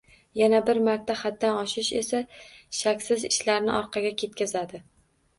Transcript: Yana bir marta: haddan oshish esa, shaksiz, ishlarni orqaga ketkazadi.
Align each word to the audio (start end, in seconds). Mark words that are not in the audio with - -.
Yana 0.39 0.59
bir 0.67 0.77
marta: 0.85 1.15
haddan 1.17 1.59
oshish 1.63 1.91
esa, 1.99 2.21
shaksiz, 2.77 3.25
ishlarni 3.29 3.71
orqaga 3.81 4.13
ketkazadi. 4.23 4.81